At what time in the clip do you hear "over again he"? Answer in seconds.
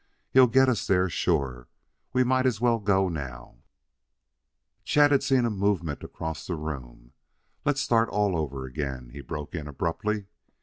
8.35-9.21